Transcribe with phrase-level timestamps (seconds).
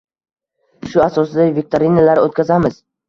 [0.93, 2.81] Shu asosida viktorinalar o‘tkazamiz.